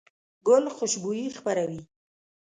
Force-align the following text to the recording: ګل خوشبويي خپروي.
ګل 0.47 0.65
خوشبويي 0.75 1.27
خپروي. 1.37 1.81